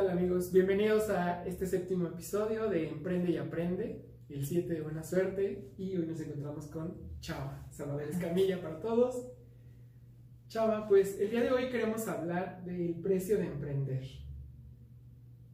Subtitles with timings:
[0.00, 5.02] Hola amigos, bienvenidos a este séptimo episodio de Emprende y Aprende, el 7 de Buena
[5.02, 9.30] Suerte, y hoy nos encontramos con Chava, Salvador Escamilla para todos.
[10.48, 14.06] Chava, pues el día de hoy queremos hablar del precio de emprender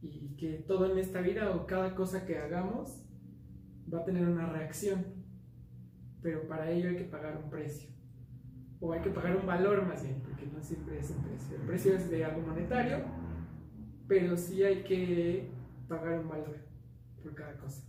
[0.01, 3.03] y que todo en esta vida o cada cosa que hagamos
[3.93, 5.07] va a tener una reacción,
[6.21, 7.89] pero para ello hay que pagar un precio
[8.79, 11.57] o hay que pagar un valor más bien, porque no siempre es un precio.
[11.57, 13.16] El precio es de algo monetario
[14.07, 15.49] pero sí hay que
[15.87, 16.57] pagar un valor
[17.21, 17.83] por cada cosa.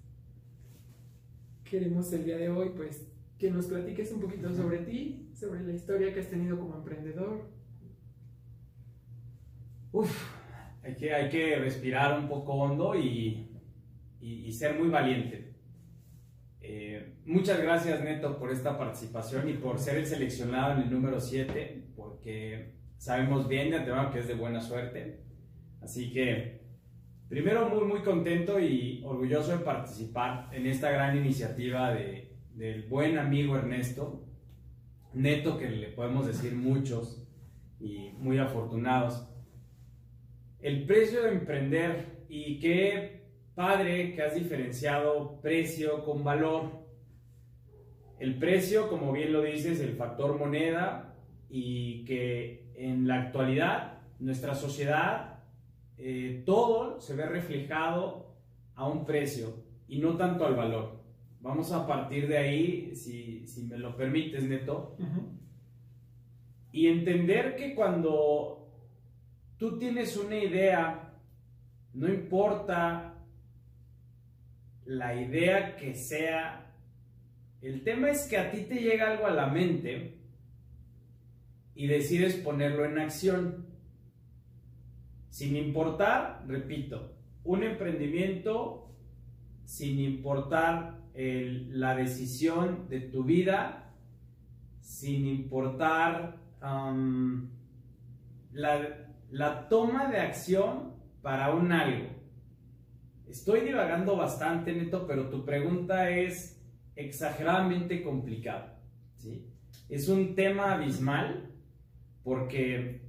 [1.65, 3.09] Queremos el día de hoy, pues,
[3.39, 7.49] que nos platiques un poquito sobre ti, sobre la historia que has tenido como emprendedor.
[9.93, 10.11] Uf,
[10.83, 13.49] hay que, hay que respirar un poco hondo y,
[14.21, 15.55] y, ser muy valiente.
[16.61, 21.21] Eh, muchas gracias, Neto, por esta participación y por ser el seleccionado en el número
[21.21, 25.28] 7, porque sabemos bien de antemano que es de buena suerte.
[25.81, 26.61] Así que,
[27.29, 33.19] primero muy, muy contento y orgulloso de participar en esta gran iniciativa de, del buen
[33.19, 34.25] amigo Ernesto,
[35.15, 37.25] neto que le podemos decir muchos
[37.81, 39.29] y muy afortunados.
[40.61, 43.19] El precio de emprender y qué
[43.55, 46.87] padre que has diferenciado precio con valor.
[48.21, 51.17] El precio, como bien lo dices, el factor moneda
[51.51, 55.28] y que en la actualidad nuestra sociedad
[55.99, 58.37] eh, todo se ve reflejado
[58.75, 60.99] a un precio y no tanto al valor.
[61.41, 64.97] Vamos a partir de ahí, si, me lo permites, Neto,
[66.73, 68.69] y entender que cuando
[69.57, 71.15] tú tienes una idea,
[71.95, 73.15] no importa
[74.85, 76.75] la idea que sea,
[77.61, 80.19] el tema es que a ti te llega algo a la mente
[81.75, 83.68] y decides ponerlo en acción.
[85.39, 88.91] Sin importar, repito, un emprendimiento
[89.65, 93.95] sin importar la decisión de tu vida,
[94.81, 98.83] sin importar la,
[99.31, 102.09] la toma de acción para un algo.
[103.29, 106.61] Estoy divagando bastante, Neto, pero tu pregunta es
[106.97, 108.83] exageradamente complicada.
[109.15, 109.47] ¿sí?
[109.89, 111.49] Es un tema abismal
[112.25, 113.08] porque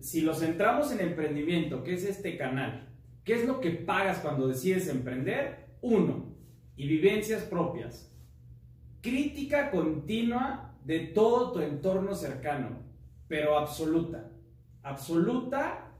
[0.00, 2.88] si lo centramos en emprendimiento, que es este canal,
[3.24, 5.76] ¿qué es lo que pagas cuando decides emprender?
[5.80, 6.34] Uno,
[6.76, 8.12] y vivencias propias.
[9.00, 12.82] Crítica continua de todo tu entorno cercano,
[13.28, 14.30] pero absoluta.
[14.82, 15.92] Absoluta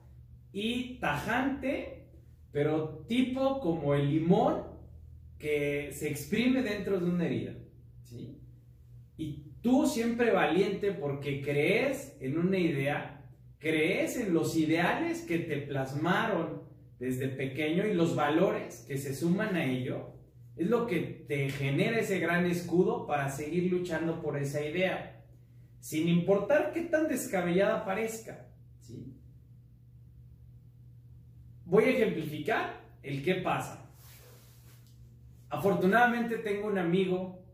[0.52, 2.08] y tajante,
[2.52, 4.62] pero tipo como el limón
[5.38, 7.54] que se exprime dentro de una herida.
[8.02, 8.38] ¿sí?
[9.16, 13.13] Y tú siempre valiente porque crees en una idea
[13.58, 16.62] crees en los ideales que te plasmaron
[16.98, 20.12] desde pequeño y los valores que se suman a ello,
[20.56, 25.24] es lo que te genera ese gran escudo para seguir luchando por esa idea,
[25.80, 28.46] sin importar qué tan descabellada parezca.
[28.80, 29.12] ¿sí?
[31.64, 33.90] Voy a ejemplificar el qué pasa.
[35.48, 37.44] Afortunadamente tengo un amigo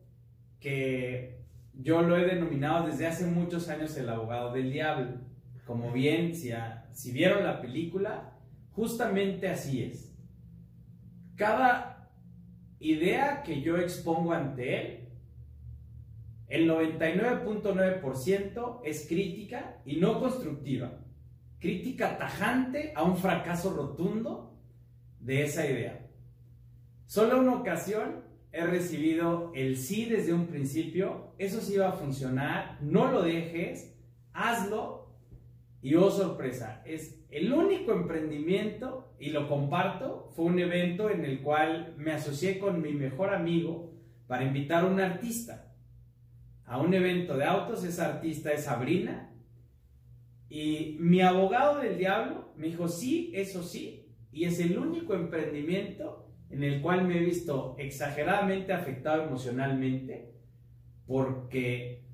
[0.61, 1.41] que
[1.75, 5.30] yo lo he denominado desde hace muchos años el abogado del diablo
[5.71, 6.51] como bien, si,
[6.91, 8.33] si vieron la película,
[8.73, 10.13] justamente así es.
[11.37, 12.11] Cada
[12.81, 15.09] idea que yo expongo ante él,
[16.49, 21.05] el 99.9% es crítica y no constructiva.
[21.61, 24.59] Crítica tajante a un fracaso rotundo
[25.21, 26.05] de esa idea.
[27.07, 32.77] Solo una ocasión he recibido el sí desde un principio, eso sí va a funcionar,
[32.81, 33.97] no lo dejes,
[34.33, 35.00] hazlo
[35.83, 41.41] y oh sorpresa, es el único emprendimiento, y lo comparto, fue un evento en el
[41.43, 43.93] cual me asocié con mi mejor amigo
[44.27, 45.71] para invitar a un artista
[46.71, 47.85] a un evento de autos.
[47.85, 49.35] Esa artista es Sabrina.
[50.49, 54.09] Y mi abogado del diablo me dijo, sí, eso sí.
[54.33, 60.33] Y es el único emprendimiento en el cual me he visto exageradamente afectado emocionalmente
[61.07, 62.05] porque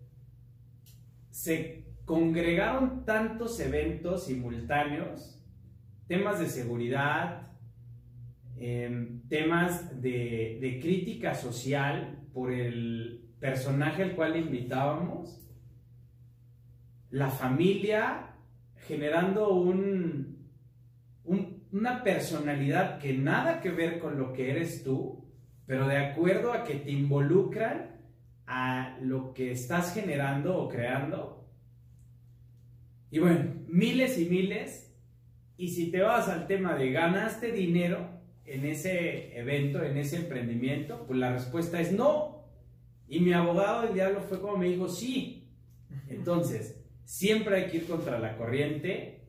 [1.30, 5.44] se congregaron tantos eventos simultáneos,
[6.06, 7.48] temas de seguridad,
[8.56, 15.42] em, temas de, crítica social por el personaje al cual invitábamos,
[17.10, 18.36] la familia
[18.86, 20.48] generando un,
[21.24, 25.28] una personalidad que nada que ver con lo que eres tú,
[25.66, 27.96] pero de acuerdo a que te involucran
[28.46, 31.35] a lo que estás generando o creando,
[33.10, 34.94] y bueno, miles y miles
[35.56, 38.10] Y si te vas al tema de ganaste dinero
[38.44, 42.44] en ese evento, en ese emprendimiento, pues la respuesta es no.
[43.08, 45.48] Y mi abogado del diablo fue como me dijo, sí.
[46.08, 49.22] Entonces, siempre hay que ir contra la corriente.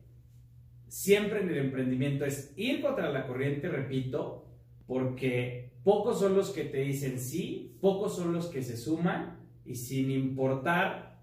[0.88, 4.46] Siempre en el emprendimiento es ir contra la corriente, repito,
[4.86, 9.74] porque pocos son los que te dicen sí, pocos son los que se suman y
[9.74, 11.20] sin importar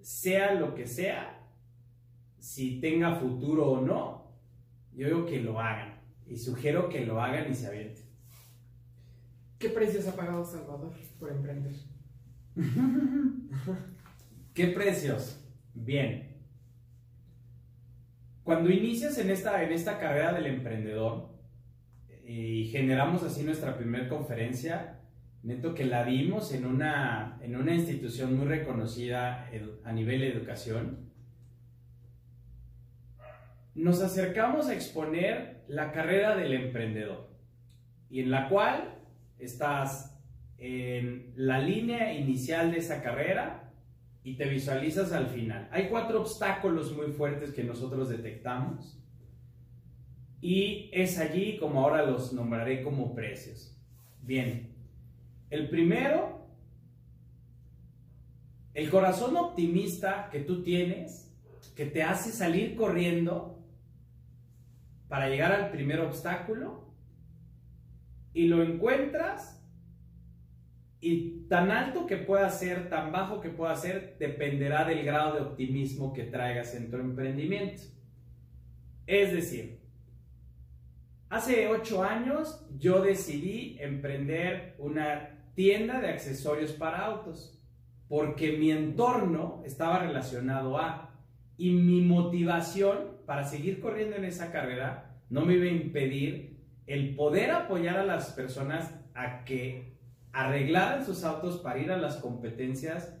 [0.00, 1.43] sea lo que sea,
[2.44, 4.30] si tenga futuro o no,
[4.94, 8.04] yo digo que lo hagan y sugiero que lo hagan y se avienten.
[9.58, 11.72] ¿Qué precios ha pagado Salvador por emprender?
[14.52, 15.42] ¿Qué precios?
[15.72, 16.36] Bien.
[18.42, 21.30] Cuando inicias en esta, en esta carrera del emprendedor
[22.26, 25.00] y generamos así nuestra primera conferencia,
[25.42, 29.48] neto que la dimos en una, en una institución muy reconocida
[29.82, 31.03] a nivel de educación,
[33.74, 37.28] nos acercamos a exponer la carrera del emprendedor
[38.08, 38.98] y en la cual
[39.38, 40.16] estás
[40.58, 43.72] en la línea inicial de esa carrera
[44.22, 45.68] y te visualizas al final.
[45.72, 49.00] Hay cuatro obstáculos muy fuertes que nosotros detectamos
[50.40, 53.76] y es allí como ahora los nombraré como precios.
[54.22, 54.74] Bien,
[55.50, 56.46] el primero,
[58.72, 61.34] el corazón optimista que tú tienes,
[61.74, 63.53] que te hace salir corriendo
[65.08, 66.84] para llegar al primer obstáculo
[68.32, 69.64] y lo encuentras
[71.00, 75.42] y tan alto que pueda ser, tan bajo que pueda ser, dependerá del grado de
[75.42, 77.82] optimismo que traigas en tu emprendimiento.
[79.06, 79.80] Es decir,
[81.28, 87.62] hace ocho años yo decidí emprender una tienda de accesorios para autos
[88.08, 91.10] porque mi entorno estaba relacionado a
[91.58, 97.14] y mi motivación para seguir corriendo en esa carrera no me iba a impedir el
[97.14, 99.94] poder apoyar a las personas a que
[100.32, 103.16] arreglaran sus autos para ir a las competencias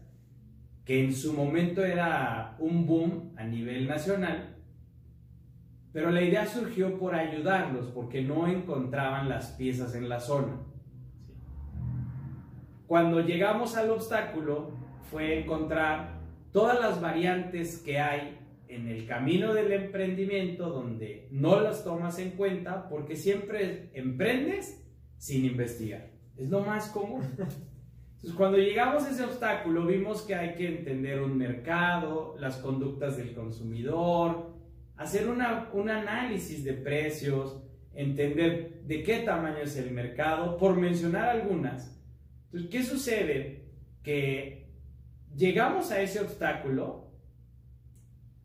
[0.84, 4.56] que en su momento era un boom a nivel nacional,
[5.92, 10.58] pero la idea surgió por ayudarlos porque no encontraban las piezas en la zona.
[12.86, 14.72] Cuando llegamos al obstáculo
[15.10, 16.20] fue encontrar
[16.52, 22.30] todas las variantes que hay en el camino del emprendimiento donde no las tomas en
[22.30, 24.84] cuenta porque siempre emprendes
[25.18, 26.10] sin investigar.
[26.36, 27.22] Es lo más común.
[27.28, 33.16] Entonces, cuando llegamos a ese obstáculo, vimos que hay que entender un mercado, las conductas
[33.18, 34.54] del consumidor,
[34.96, 37.62] hacer una, un análisis de precios,
[37.92, 42.00] entender de qué tamaño es el mercado, por mencionar algunas.
[42.46, 43.66] Entonces, ¿qué sucede?
[44.02, 44.70] Que
[45.36, 47.03] llegamos a ese obstáculo,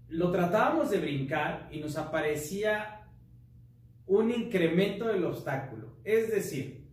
[0.09, 3.07] lo tratábamos de brincar y nos aparecía
[4.07, 5.97] un incremento del obstáculo.
[6.03, 6.87] Es decir,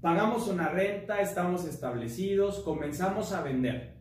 [0.00, 3.96] pagamos una renta, estamos establecidos, comenzamos a vender.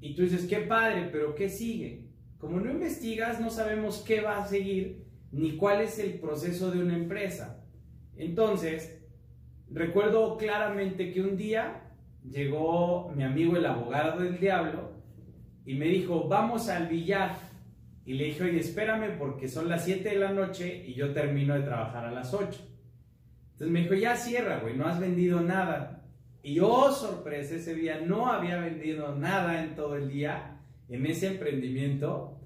[0.00, 2.08] Y tú dices, qué padre, pero ¿qué sigue?
[2.38, 6.80] Como no investigas, no sabemos qué va a seguir ni cuál es el proceso de
[6.82, 7.64] una empresa.
[8.16, 9.02] Entonces,
[9.68, 11.82] recuerdo claramente que un día
[12.22, 14.99] llegó mi amigo el abogado del diablo
[15.70, 17.36] y me dijo, vamos al billar.
[18.04, 21.54] Y le dije, oye, espérame porque son las 7 de la noche y yo termino
[21.54, 22.60] de trabajar a las 8.
[23.52, 26.02] Entonces me dijo, ya cierra, güey, no has vendido nada.
[26.42, 30.58] Y oh, sorpresa, ese día no había vendido nada en todo el día
[30.88, 32.40] en ese emprendimiento.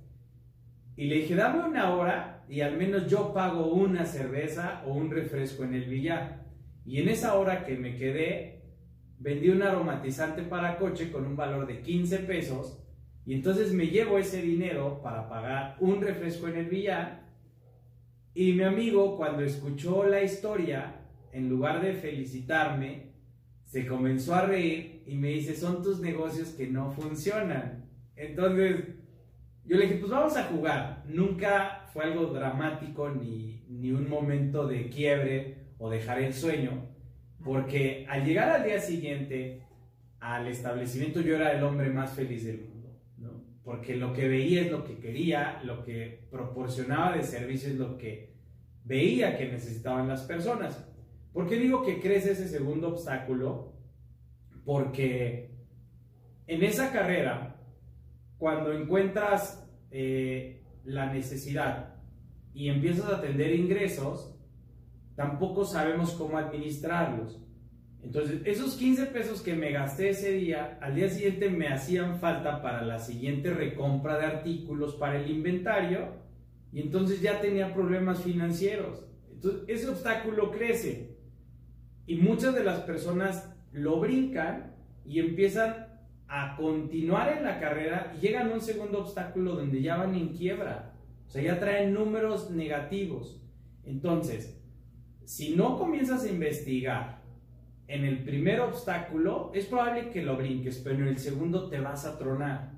[0.95, 5.11] Y le dije, dame una hora y al menos yo pago una cerveza o un
[5.11, 6.45] refresco en el billar.
[6.85, 8.65] Y en esa hora que me quedé,
[9.19, 12.84] vendí un aromatizante para coche con un valor de 15 pesos.
[13.27, 17.25] Y entonces me llevo ese dinero para pagar un refresco en el billar.
[18.35, 21.01] Y mi amigo, cuando escuchó la historia,
[21.33, 23.13] en lugar de felicitarme,
[23.65, 27.89] se comenzó a reír y me dice, son tus negocios que no funcionan.
[28.15, 28.95] Entonces,
[29.65, 31.05] yo le dije, pues vamos a jugar.
[31.09, 36.87] Nunca fue algo dramático ni, ni un momento de quiebre o dejar el sueño,
[37.43, 39.63] porque al llegar al día siguiente
[40.21, 42.74] al establecimiento yo era el hombre más feliz del mundo.
[43.65, 47.97] Porque lo que veía es lo que quería, lo que proporcionaba de servicio es lo
[47.97, 48.35] que
[48.85, 50.87] veía que necesitaban las personas.
[51.33, 53.73] ¿Por qué digo que crece ese segundo obstáculo?
[54.65, 55.51] Porque
[56.47, 57.57] en esa carrera,
[58.37, 61.95] cuando encuentras eh, la necesidad
[62.53, 64.37] y empiezas a atender ingresos,
[65.17, 67.41] tampoco sabemos cómo administrarlos.
[68.05, 72.61] Entonces, esos 15 pesos que me gasté ese día, al día siguiente me hacían falta
[72.61, 76.09] para la siguiente recompra de artículos para el inventario
[76.71, 79.07] y entonces ya tenía problemas financieros.
[79.33, 81.17] Entonces ese obstáculo crece
[82.07, 84.75] y muchas de las personas lo brincan
[85.07, 85.89] y empiezan
[86.29, 90.29] a continuar en la carrera y llegan a un segundo obstáculo donde ya van en
[90.29, 90.95] quiebra.
[91.27, 93.41] O sea, ya traen números negativos.
[93.85, 94.61] Entonces,
[95.25, 97.24] si no comienzas a investigar
[97.87, 102.07] en el primer obstáculo, es probable que lo brinques, pero en el segundo te vas
[102.07, 102.73] a tronar.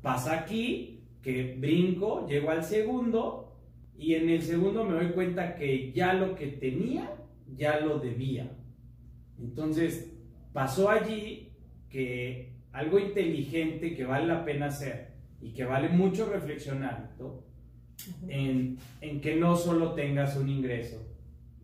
[0.00, 3.56] Pasa aquí que brinco, llego al segundo
[3.98, 7.16] y en el segundo me doy cuenta que ya lo que tenía,
[7.54, 8.50] ya lo debía.
[9.38, 10.12] Entonces,
[10.52, 11.52] pasó allí
[11.90, 17.14] que algo inteligente que vale la pena hacer y que vale mucho reflexionar,
[18.28, 21.04] en, en, que no solo tengas un ingreso,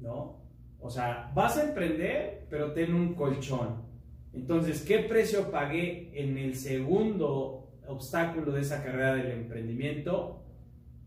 [0.01, 0.44] ¿no?
[0.85, 3.83] O sea, vas a emprender, pero ten un colchón.
[4.35, 10.45] Entonces, ¿qué precio pagué en el segundo obstáculo de esa carrera del emprendimiento?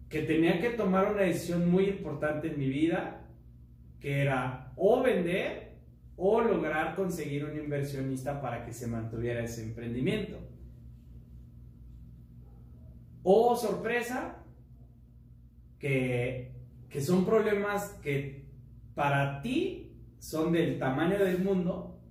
[0.10, 3.28] Que tenía que tomar una decisión muy importante en mi vida,
[4.00, 5.74] que era o vender
[6.16, 10.40] o lograr conseguir un inversionista para que se mantuviera ese emprendimiento.
[13.22, 14.44] O sorpresa,
[15.78, 16.52] que,
[16.90, 18.47] que son problemas que
[18.98, 22.02] para ti son del tamaño del mundo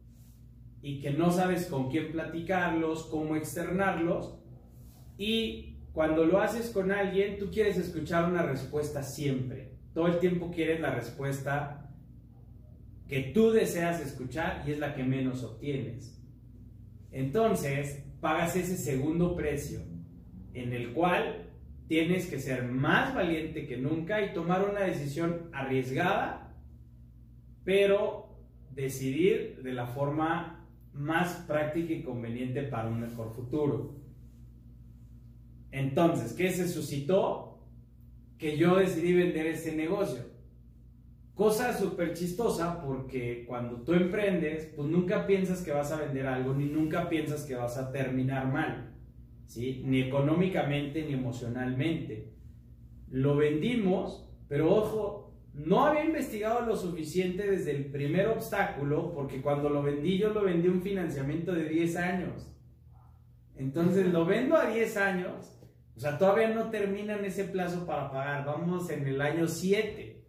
[0.81, 4.39] y que no sabes con quién platicarlos, cómo externarlos
[5.19, 9.73] y cuando lo haces con alguien tú quieres escuchar una respuesta siempre.
[9.95, 11.91] Todo el tiempo quieres la respuesta
[13.09, 16.23] que tú deseas escuchar y es la que menos obtienes.
[17.11, 19.81] Entonces, pagas ese segundo precio
[20.55, 21.51] en el cual
[21.89, 26.46] tienes que ser más valiente que nunca y tomar una decisión arriesgada,
[27.67, 28.29] pero
[28.71, 33.97] decidir de la forma más práctica y conveniente para un mejor futuro.
[35.73, 37.59] Entonces, ¿qué se suscitó?
[38.39, 40.23] Que yo decidí vender ese negocio.
[41.35, 46.55] Cosa súper chistosa porque cuando tú emprendes, pues nunca piensas que vas a vender algo,
[46.55, 48.95] ni nunca piensas que vas a terminar mal,
[49.45, 49.83] ¿sí?
[49.85, 52.33] Ni económicamente ni emocionalmente.
[53.11, 55.26] Lo vendimos, pero ojo,
[55.57, 60.45] no había investigado lo suficiente desde el primer obstáculo, porque cuando lo vendí, yo lo
[60.45, 62.53] vendí un financiamiento de 10 años.
[63.57, 65.59] Entonces lo vendo a 10 años,
[65.97, 70.23] o sea, todavía no terminan ese plazo para pagar, vamos en el año 7.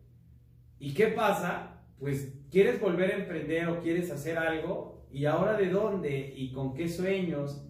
[0.80, 1.84] ¿Y qué pasa?
[2.00, 6.74] Pues quieres volver a emprender o quieres hacer algo y ahora de dónde y con
[6.74, 7.68] qué sueños.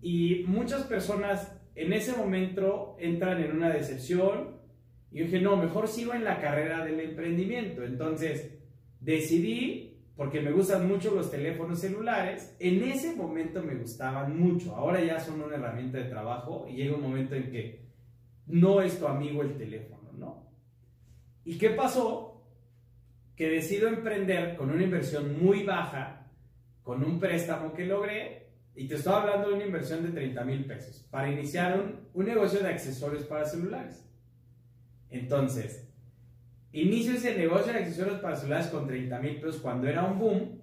[0.00, 4.61] Y muchas personas en ese momento entran en una decepción
[5.12, 7.84] y yo dije, no, mejor sigo en la carrera del emprendimiento.
[7.84, 8.58] Entonces
[9.00, 14.74] decidí, porque me gustan mucho los teléfonos celulares, en ese momento me gustaban mucho.
[14.74, 17.82] Ahora ya son una herramienta de trabajo y llega un momento en que
[18.46, 20.46] no es tu amigo el teléfono, ¿no?
[21.44, 22.32] ¿Y qué pasó?
[23.36, 26.26] que decido emprender con una inversión muy baja,
[26.82, 30.64] con un préstamo que logré, y te estoy hablando de una inversión de 30 mil
[30.64, 34.08] pesos, para iniciar un, un negocio de accesorios para celulares.
[35.12, 35.88] Entonces,
[36.72, 40.60] inicio ese negocio de accesorios para celulares con 30 mil pesos cuando era un boom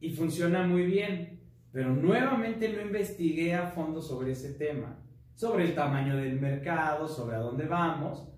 [0.00, 1.40] y funciona muy bien,
[1.72, 4.98] pero nuevamente no investigué a fondo sobre ese tema,
[5.34, 8.28] sobre el tamaño del mercado, sobre a dónde vamos,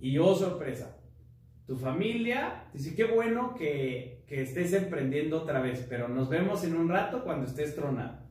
[0.00, 0.96] y oh sorpresa,
[1.66, 6.76] tu familia, dice, qué bueno que, que, estés emprendiendo otra vez, pero nos vemos en
[6.76, 8.24] un rato cuando estés tronado.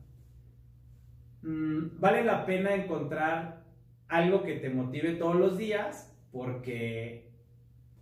[1.42, 3.64] Mm, vale la pena encontrar
[4.08, 7.30] algo que te motive todos los días porque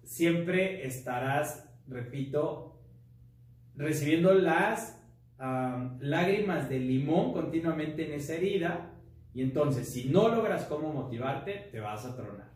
[0.03, 2.81] siempre estarás, repito,
[3.77, 5.01] recibiendo las
[6.01, 8.91] lágrimas de limón continuamente en esa herida
[9.35, 12.51] y entonces si no logras cómo motivarte, te vas a tronar.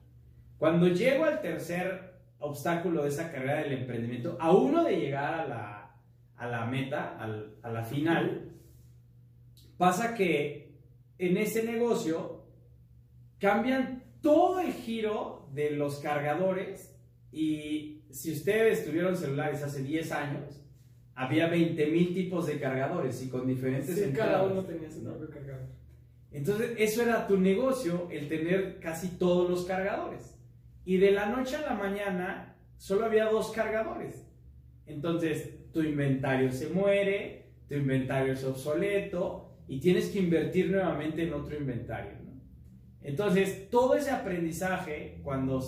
[0.58, 5.47] Cuando llego al tercer obstáculo de esa carrera del emprendimiento, a uno de llegar a
[5.47, 5.97] la,
[6.37, 7.18] a la meta,
[7.62, 8.50] a la final,
[9.76, 10.73] pasa que
[11.18, 12.42] en ese negocio
[13.38, 16.94] cambian todo el giro de los cargadores
[17.32, 20.62] y si ustedes tuvieron celulares hace 10 años,
[21.14, 25.28] había 20 mil tipos de cargadores y con diferentes sí, cada uno tenía su propio
[25.28, 25.66] cargador.
[26.30, 30.38] Entonces, eso era tu negocio, el tener casi todos los cargadores.
[30.84, 34.26] Y de la noche a la mañana solo había dos cargadores.
[34.87, 41.34] Entonces tu inventario se muere, tu inventario es obsoleto y tienes que invertir nuevamente en
[41.34, 42.17] otro inventario.
[43.02, 45.60] Entonces todo ese aprendizaje, cuando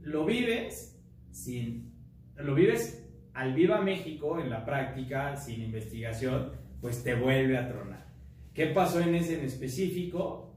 [0.00, 1.92] lo vives, sin,
[2.36, 8.06] lo vives al viva México en la práctica, sin investigación, pues te vuelve a tronar.
[8.54, 10.54] ¿Qué pasó en ese en específico?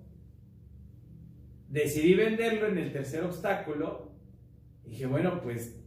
[1.69, 4.13] Decidí venderlo en el tercer obstáculo
[4.93, 5.79] dije, bueno, pues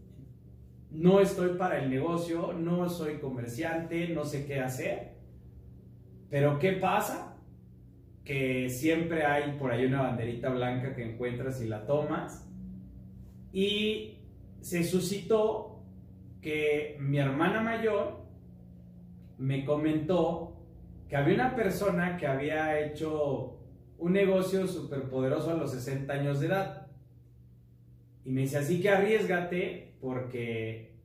[0.90, 5.16] no estoy para el negocio, no soy comerciante, no sé qué hacer.
[6.28, 7.35] Pero ¿qué pasa?
[8.26, 12.46] Que siempre hay por ahí una banderita blanca que encuentras y la tomas.
[13.50, 14.18] Y
[14.60, 15.82] se suscitó
[16.42, 18.26] que mi hermana mayor
[19.38, 20.56] me comentó
[21.08, 23.60] que había una persona que había hecho
[23.98, 26.88] un negocio súper poderoso a los 60 años de edad.
[28.24, 30.96] Y me dice, así que arriesgate porque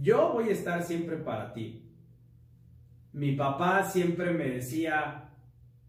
[0.00, 1.86] yo voy a estar siempre para ti.
[3.12, 5.29] Mi papá siempre me decía,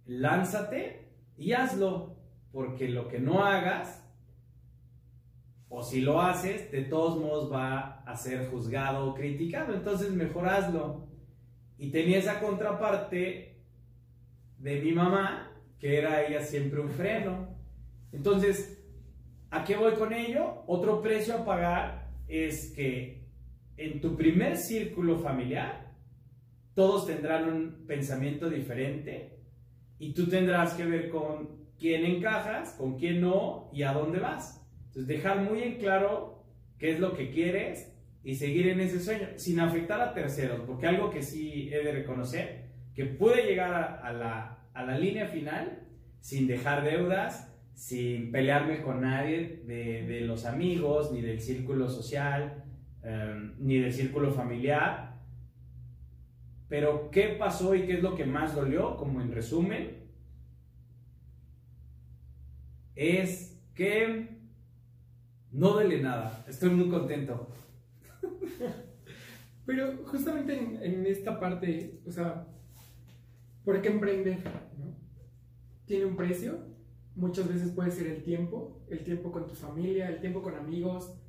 [0.06, 2.18] lánzate y hazlo,
[2.52, 4.02] porque lo que no hagas,
[5.70, 10.50] o si lo haces, de todos modos va a ser juzgado o criticado, entonces mejor
[10.50, 11.08] hazlo.
[11.78, 13.58] Y tenía esa contraparte
[14.58, 17.56] de mi mamá, que era ella siempre un freno.
[18.12, 18.84] Entonces,
[19.50, 20.64] ¿a qué voy con ello?
[20.68, 23.26] Otro precio a pagar es que
[23.78, 25.94] en tu primer círculo familiar,
[26.76, 29.41] todos tendrán un pensamiento diferente
[30.02, 34.60] y tú tendrás que ver con quién encajas, con quién no y a dónde vas.
[34.88, 36.44] Entonces, dejar muy en claro
[36.80, 40.88] qué es lo que quieres y seguir en ese sueño sin afectar a terceros, porque
[40.88, 42.64] algo que sí he de reconocer,
[42.96, 45.84] que pude llegar a, la, a la, línea final
[46.20, 52.64] sin dejar deudas, sin pelearme con nadie de, de los amigos, ni del círculo social,
[53.04, 55.11] em, ni del círculo familiar.
[56.72, 58.96] Pero, ¿qué pasó y qué es lo que más dolió?
[58.96, 60.06] Como en resumen,
[62.96, 64.38] es que
[65.52, 66.46] no duele nada.
[66.48, 67.50] Estoy muy contento.
[69.66, 72.48] Pero justamente en, esta parte, o sea,
[73.66, 74.38] ¿por qué emprender?
[75.86, 76.58] Tiene un precio,
[77.18, 81.21] muchas veces puede ser el tiempo, el tiempo con tu familia, el tiempo con amigos.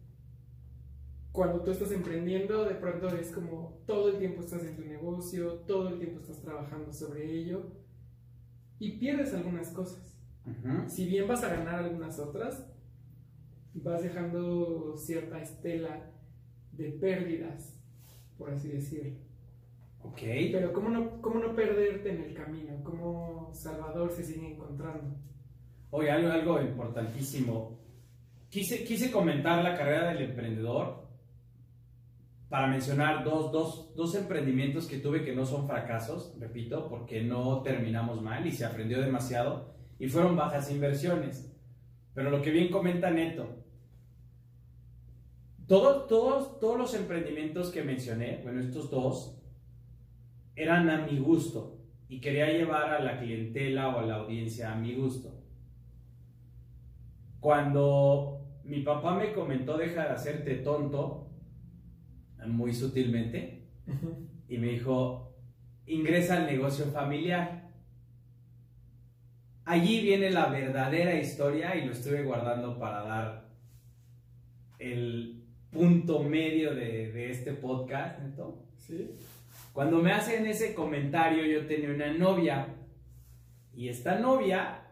[1.33, 5.55] Cuando tú estás emprendiendo, de pronto es como todo el tiempo estás en tu negocio,
[5.67, 7.73] todo el tiempo estás trabajando sobre ello
[8.79, 10.15] y pierdes algunas cosas.
[10.89, 12.67] Si bien vas a ganar algunas otras,
[13.73, 16.11] vas dejando cierta estela
[16.73, 17.81] de pérdidas,
[18.37, 19.17] por así decirlo.
[20.03, 20.21] Ok.
[20.53, 22.83] Pero ¿cómo no, cómo no perderte en el camino?
[22.83, 25.17] ¿Cómo Salvador se sigue encontrando?
[25.91, 27.79] Oye, algo, algo importantísimo.
[28.51, 31.02] Quise, quise comentar la carrera del emprendedor
[32.53, 37.63] para mencionar dos, dos, dos emprendimientos que tuve que no son fracasos, repito, porque no
[37.63, 41.51] terminamos mal y se aprendió demasiado y fueron bajas inversiones.
[42.13, 43.65] Pero lo que bien comenta Neto,
[45.67, 49.43] todos, todos, todos los emprendimientos que mencioné, bueno, estos dos,
[50.55, 51.79] eran a mi gusto
[52.11, 55.43] y quería llevar a la clientela o a la audiencia a mi gusto.
[57.41, 61.32] Cuando mi papá me comentó deja de hacerte tonto,
[62.47, 63.63] muy sutilmente,
[64.49, 65.35] y me dijo,
[65.87, 67.71] ingresa al negocio familiar.
[69.65, 73.49] Allí viene la verdadera historia y lo estuve guardando para dar
[74.79, 78.63] el, punto medio de, este podcast, ¿no?
[78.77, 79.11] Sí.
[79.73, 82.69] Cuando me hacen ese comentario, yo tenía una novia
[83.75, 84.83] y esta novia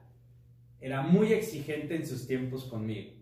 [0.81, 3.13] era muy exigente en sus tiempos conmigo.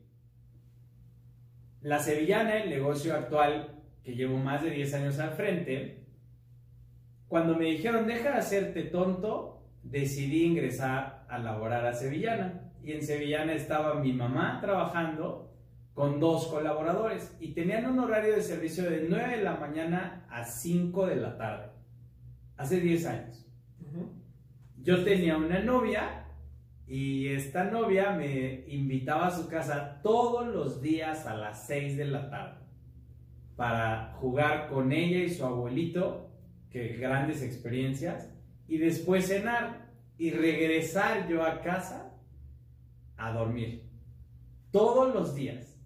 [1.82, 6.04] La Sevillana, el negocio actual que llevo más de 10 años al frente,
[7.28, 12.72] cuando me dijeron deja de hacerte tonto, decidí ingresar a laborar a Sevillana.
[12.82, 15.52] Y en Sevillana estaba mi mamá trabajando
[15.92, 20.44] con dos colaboradores y tenían un horario de servicio de 9 de la mañana a
[20.44, 21.66] 5 de la tarde,
[22.56, 23.46] hace 10 años.
[24.80, 26.24] Yo tenía una novia
[26.86, 32.04] y esta novia me invitaba a su casa todos los días a las 6 de
[32.06, 32.57] la tarde
[33.58, 36.30] para jugar con ella y su abuelito,
[36.70, 38.32] que grandes experiencias,
[38.68, 42.16] y después cenar y regresar yo a casa
[43.16, 43.82] a dormir.
[44.70, 45.76] Todos los días.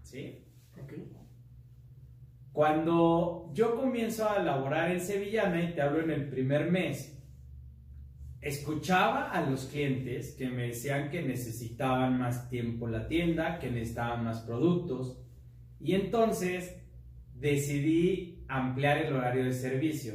[0.00, 0.46] ¿Sí?
[2.54, 7.22] Cuando yo comienzo a laborar en Sevillana, y te hablo en el primer mes,
[8.40, 13.70] escuchaba a los clientes que me decían que necesitaban más tiempo en la tienda, que
[13.70, 15.22] necesitaban más productos,
[15.78, 16.79] y entonces
[17.40, 20.14] decidí ampliar el horario de servicio.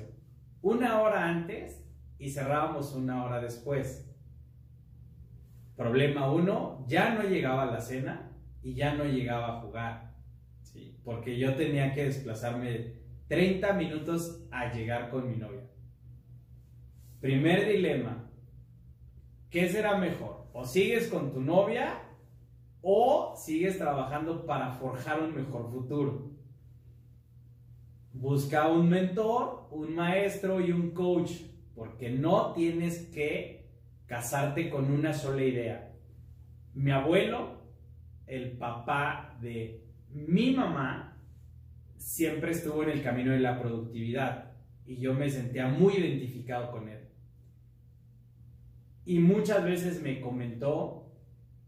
[0.61, 1.83] Una hora antes
[2.17, 4.09] y cerrábamos una hora después.
[5.75, 10.15] Problema uno, ya no llegaba la cena y ya no llegaba a jugar,
[10.61, 10.97] ¿sí?
[11.03, 12.93] porque yo tenía que desplazarme
[13.27, 15.67] 30 minutos a llegar con mi novia.
[17.19, 18.29] Primer dilema,
[19.49, 20.47] ¿qué será mejor?
[20.53, 22.05] ¿O sigues con tu novia
[22.87, 26.34] o sigues trabajando para forjar un mejor futuro.
[28.17, 31.31] Busca un mentor, un maestro y un coach,
[31.75, 33.67] porque no tienes que
[34.05, 35.91] casarte con una sola idea.
[36.73, 37.61] Mi abuelo,
[38.25, 41.17] el papá de mi mamá,
[41.97, 44.53] siempre estuvo en el camino de la productividad
[44.85, 46.99] y yo me sentía muy identificado con él.
[49.05, 51.11] Y muchas veces me comentó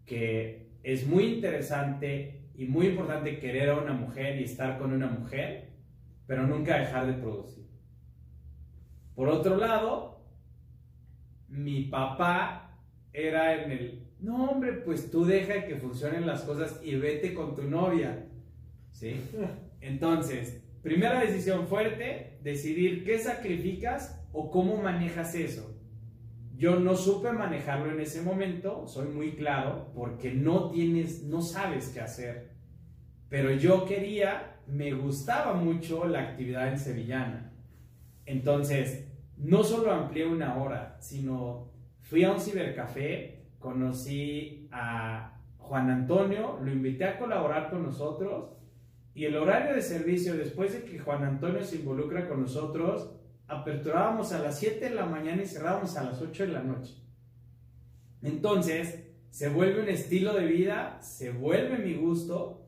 [0.05, 5.07] que es muy interesante y muy importante querer a una mujer y estar con una
[5.07, 5.66] mujer,
[6.27, 7.65] pero nunca dejar de producir.
[9.15, 10.21] Por otro lado,
[11.47, 12.79] mi papá
[13.11, 17.55] era en el, no hombre, pues tú deja que funcionen las cosas y vete con
[17.55, 18.27] tu novia.
[18.91, 19.19] ¿Sí?
[19.81, 25.73] Entonces, primera decisión fuerte, decidir qué sacrificas o cómo manejas eso.
[26.55, 31.89] Yo no supe manejarlo en ese momento, soy muy claro, porque no tienes, no sabes
[31.89, 32.51] qué hacer.
[33.29, 37.51] Pero yo quería, me gustaba mucho la actividad en Sevillana.
[38.25, 46.59] Entonces, no solo amplié una hora, sino fui a un cibercafé, conocí a Juan Antonio,
[46.61, 48.57] lo invité a colaborar con nosotros
[49.13, 53.11] y el horario de servicio, después de que Juan Antonio se involucra con nosotros,
[53.47, 56.93] aperturábamos a las 7 de la mañana y cerrábamos a las 8 de la noche.
[58.21, 62.67] Entonces, se vuelve un estilo de vida, se vuelve mi gusto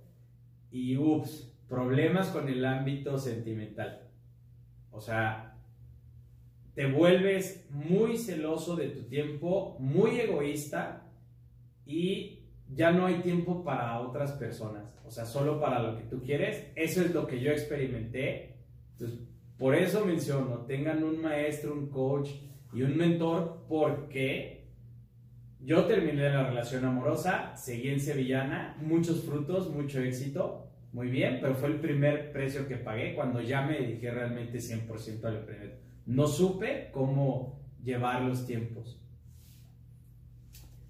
[0.71, 4.01] y ups, problemas con el ámbito sentimental.
[4.91, 5.55] O sea,
[6.73, 11.03] te vuelves muy celoso de tu tiempo, muy egoísta
[11.85, 12.39] y
[12.73, 14.83] ya no hay tiempo para otras personas.
[15.05, 16.71] O sea, solo para lo que tú quieres.
[16.75, 18.55] Eso es lo que yo experimenté.
[18.93, 19.19] Entonces,
[19.57, 22.29] por eso menciono, tengan un maestro, un coach
[22.73, 24.67] y un mentor porque
[25.59, 31.55] yo terminé la relación amorosa, seguí en Sevillana, muchos frutos, mucho éxito, muy bien, pero
[31.55, 35.83] fue el primer precio que pagué cuando ya me dediqué realmente 100% al emprendimiento.
[36.07, 38.99] No supe cómo llevar los tiempos.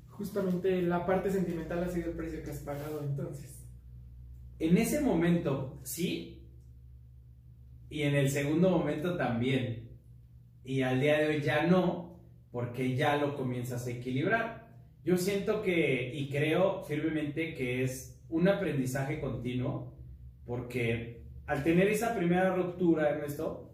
[0.08, 3.68] Justamente la parte sentimental ha sido el precio que has pagado entonces.
[4.60, 6.40] En ese momento, sí,
[7.90, 9.90] y en el segundo momento también.
[10.64, 12.20] Y al día de hoy ya no,
[12.52, 14.70] porque ya lo comienzas a equilibrar.
[15.04, 19.94] Yo siento que y creo firmemente que es un aprendizaje continuo,
[20.46, 23.72] porque al tener esa primera ruptura, Ernesto,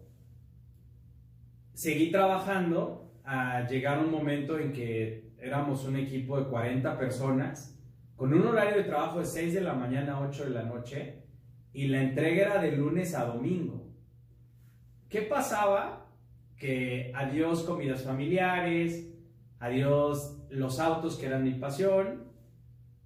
[1.74, 7.78] seguí trabajando a llegar un momento en que éramos un equipo de 40 personas,
[8.16, 11.22] con un horario de trabajo de 6 de la mañana a 8 de la noche,
[11.74, 13.92] y la entrega era de lunes a domingo.
[15.10, 16.08] ¿Qué pasaba?
[16.56, 19.12] Que adiós comidas familiares,
[19.58, 22.25] adiós los autos que eran mi pasión,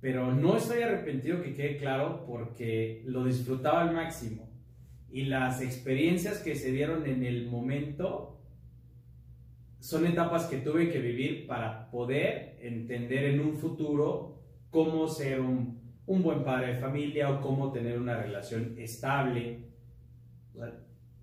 [0.01, 4.49] pero no estoy arrepentido que quede claro porque lo disfrutaba al máximo.
[5.11, 8.41] Y las experiencias que se dieron en el momento
[9.81, 14.39] son etapas que tuve que vivir para poder entender en un futuro
[14.71, 19.71] cómo ser un, un buen padre de familia o cómo tener una relación estable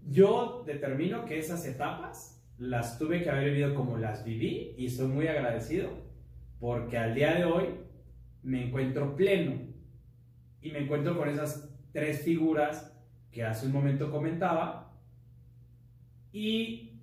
[0.10, 5.08] yo determino que esas etapas las tuve que haber vivido como las viví y soy
[5.08, 5.90] muy agradecido
[6.60, 7.66] porque al día de hoy
[8.44, 9.68] me encuentro pleno.
[10.62, 12.94] Y me encuentro con esas tres figuras
[13.32, 14.94] que hace un momento comentaba.
[16.32, 17.02] Y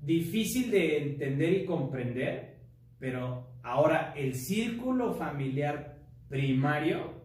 [0.00, 2.60] difícil de entender y comprender,
[2.98, 7.20] pero ahora el círculo familiar primario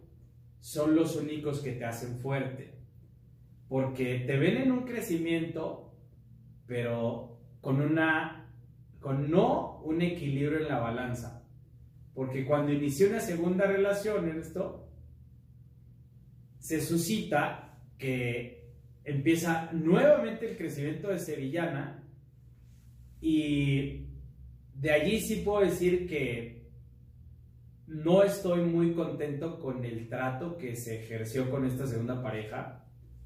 [0.59, 2.73] son los únicos que te hacen fuerte.
[3.67, 5.95] Porque te ven en un crecimiento,
[6.67, 8.51] pero con una,
[8.99, 11.34] con no un equilibrio en la balanza.
[12.15, 14.89] Porque cuando inició una segunda relación en esto,
[16.57, 18.71] se suscita que
[19.03, 22.03] empieza nuevamente el crecimiento de Sevillana
[23.21, 24.07] y
[24.73, 26.71] de allí sí puedo decir que
[27.87, 32.85] no estoy muy contento con el trato que se ejerció con esta segunda pareja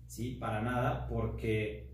[0.10, 0.32] ¿sí?
[0.32, 1.92] Para nada, porque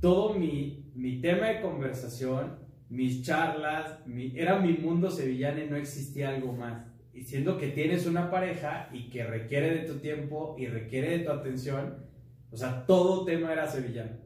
[0.00, 2.59] todo mi, mi tema de conversación,
[2.90, 4.00] mis charlas,
[4.34, 6.84] era mi mundo sevillano y no existía algo más.
[7.14, 11.24] Y siendo que tienes una pareja y que requiere de tu tiempo y requiere de
[11.24, 12.04] tu atención,
[12.50, 14.18] o sea, todo tema era sevillano.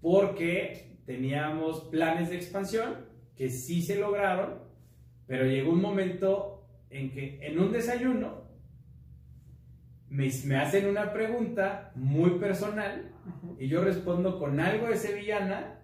[0.00, 4.58] Porque teníamos planes de expansión que sí se lograron,
[5.26, 8.46] pero llegó un momento en que en un desayuno
[10.10, 13.10] me, hacen una pregunta muy personal
[13.58, 15.77] y yo respondo con algo de sevillana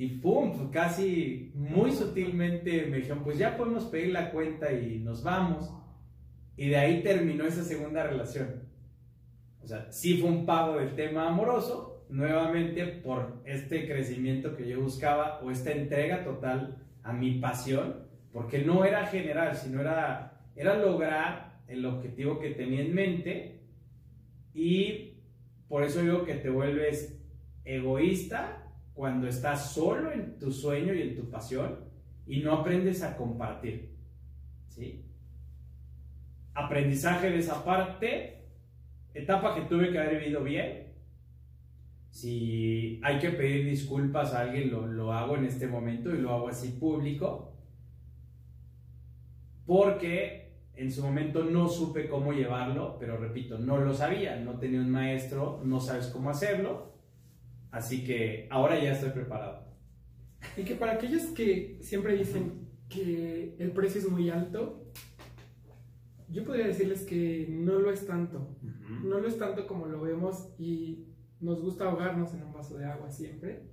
[0.00, 4.98] y pum, pues casi muy sutilmente me dijeron, pues ya podemos pedir la cuenta y
[4.98, 5.70] nos vamos.
[6.56, 8.62] Y de ahí terminó esa segunda relación.
[9.62, 14.80] O sea, sí fue un pago del tema amoroso, nuevamente por este crecimiento que yo
[14.80, 20.78] buscaba o esta entrega total a mi pasión, porque no era general, sino era, era
[20.78, 23.60] lograr el objetivo que tenía en mente
[24.54, 25.18] y
[25.68, 27.20] por eso digo que te vuelves
[27.66, 28.59] egoísta
[29.00, 31.78] cuando estás solo en tu sueño y en tu pasión
[32.26, 33.96] y no aprendes a compartir.
[34.68, 35.06] ¿sí?
[36.52, 38.42] Aprendizaje de esa parte,
[39.14, 40.92] etapa que tuve que haber vivido bien.
[42.10, 46.34] Si hay que pedir disculpas a alguien, lo, lo hago en este momento y lo
[46.34, 47.54] hago así público.
[49.64, 54.80] Porque en su momento no supe cómo llevarlo, pero repito, no lo sabía, no tenía
[54.80, 56.99] un maestro, no sabes cómo hacerlo.
[57.70, 59.64] Así que ahora ya estoy preparado.
[60.56, 64.92] Y que para aquellos que siempre dicen que el precio es muy alto,
[66.28, 68.56] yo podría decirles que no lo es tanto.
[69.04, 71.06] No lo es tanto como lo vemos y
[71.40, 73.68] nos gusta ahogarnos en un vaso de agua siempre,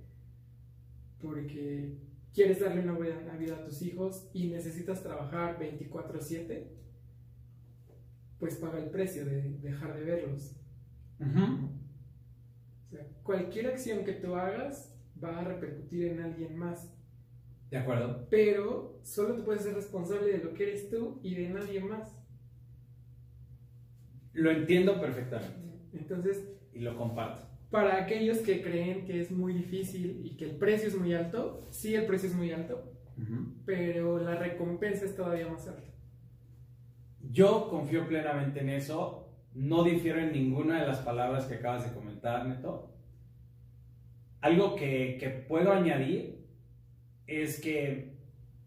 [1.20, 1.98] porque
[2.32, 6.68] quieres darle una buena vida a tus hijos y necesitas trabajar 24/7,
[8.38, 10.56] pues paga el precio de dejar de verlos.
[12.88, 16.92] O sea, cualquier acción que tú hagas va a repercutir en alguien más.
[17.70, 18.26] De acuerdo.
[18.30, 22.16] Pero solo tú puedes ser responsable de lo que eres tú y de nadie más.
[24.32, 25.68] Lo entiendo perfectamente.
[25.92, 27.42] Entonces, y lo comparto.
[27.70, 31.66] Para aquellos que creen que es muy difícil y que el precio es muy alto,
[31.70, 32.94] sí, el precio es muy alto,
[33.66, 35.88] pero la recompensa es todavía más alta.
[37.20, 39.26] Yo confío plenamente en eso.
[39.54, 42.94] No difiero en ninguna de las palabras que acabas de comentar, Neto.
[44.40, 46.44] Algo que, que puedo añadir
[47.26, 48.16] es que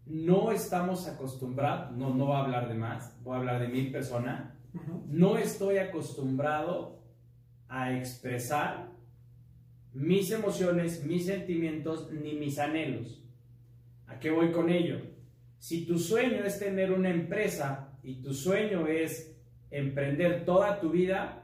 [0.06, 3.90] no estamos acostumbrados, no, no voy a hablar de más, voy a hablar de mi
[3.90, 4.58] persona,
[5.06, 7.02] no estoy acostumbrado
[7.68, 8.90] a expresar
[9.92, 13.22] mis emociones, mis sentimientos, ni mis anhelos.
[14.06, 15.00] ¿A qué voy con ello?
[15.58, 19.38] Si tu sueño es tener una empresa y tu sueño es
[19.70, 21.41] emprender toda tu vida,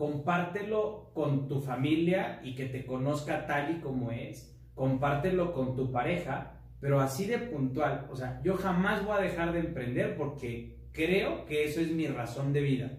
[0.00, 4.58] compártelo con tu familia y que te conozca tal y como es.
[4.74, 8.08] Compártelo con tu pareja, pero así de puntual.
[8.10, 12.06] O sea, yo jamás voy a dejar de emprender porque creo que eso es mi
[12.06, 12.98] razón de vida.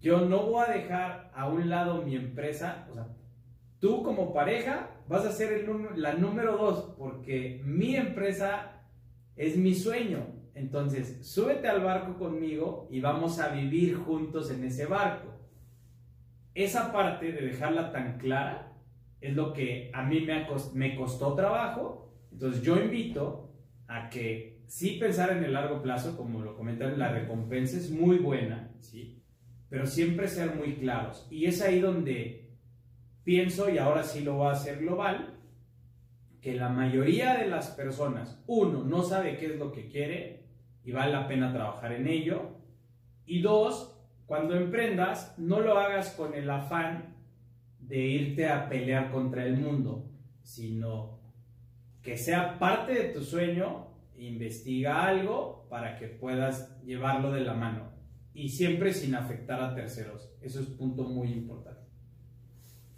[0.00, 2.86] Yo no voy a dejar a un lado mi empresa.
[2.92, 3.08] O sea,
[3.80, 8.84] tú como pareja vas a ser el, la número dos porque mi empresa
[9.34, 10.24] es mi sueño.
[10.54, 15.29] Entonces, súbete al barco conmigo y vamos a vivir juntos en ese barco
[16.54, 18.72] esa parte de dejarla tan clara
[19.20, 22.12] es lo que a mí me, me costó trabajo.
[22.32, 23.52] Entonces yo invito
[23.86, 28.18] a que sí pensar en el largo plazo, como lo comentan, la recompensa es muy
[28.18, 29.22] buena, ¿sí?
[29.68, 31.26] Pero siempre ser muy claros.
[31.30, 32.50] Y es ahí donde
[33.24, 35.38] pienso, y ahora sí lo voy a hacer global,
[36.40, 40.46] que la mayoría de las personas, uno, no sabe qué es lo que quiere
[40.84, 42.56] y vale la pena trabajar en ello.
[43.26, 43.99] Y dos,
[44.30, 47.16] cuando emprendas, no lo hagas con el afán
[47.80, 50.08] de irte a pelear contra el mundo,
[50.40, 51.18] sino
[52.00, 57.90] que sea parte de tu sueño, investiga algo para que puedas llevarlo de la mano
[58.32, 60.30] y siempre sin afectar a terceros.
[60.40, 61.90] Eso es un punto muy importante.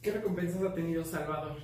[0.03, 1.57] ¿Qué recompensas ha tenido Salvador